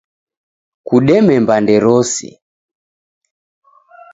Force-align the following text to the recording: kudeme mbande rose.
kudeme 0.87 1.35
mbande 1.43 1.75
rose. 1.83 2.29